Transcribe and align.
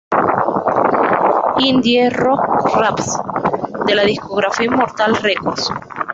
Indie 1.67 2.09
Rock 2.09 2.65
Raps" 2.77 3.19
de 3.85 3.93
la 3.93 4.01
discográfica 4.03 4.73
Immortal 4.73 5.15
Records. 5.17 5.71